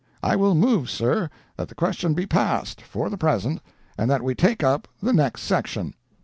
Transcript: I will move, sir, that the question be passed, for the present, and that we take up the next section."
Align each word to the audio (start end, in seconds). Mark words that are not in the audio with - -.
I 0.23 0.35
will 0.35 0.55
move, 0.55 0.89
sir, 0.89 1.29
that 1.57 1.67
the 1.69 1.75
question 1.75 2.15
be 2.15 2.25
passed, 2.25 2.81
for 2.81 3.07
the 3.07 3.19
present, 3.19 3.61
and 3.99 4.09
that 4.09 4.23
we 4.23 4.33
take 4.33 4.63
up 4.63 4.87
the 4.99 5.13
next 5.13 5.41
section." 5.43 5.93